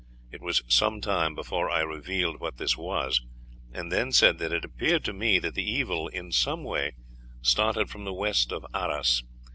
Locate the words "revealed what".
1.81-2.57